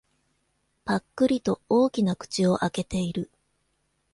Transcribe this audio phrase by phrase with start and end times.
[0.83, 3.29] ぱっくりと大きな口を開けている。